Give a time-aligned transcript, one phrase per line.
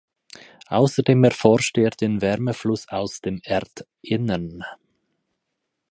[0.69, 4.63] Außerdem erforschte er den Wärmefluss aus dem Erdinnern.